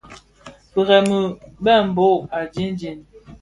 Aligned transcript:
Firemi, 0.71 1.19
bëbhog 1.63 2.21
a 2.37 2.39
jinjin. 2.53 2.99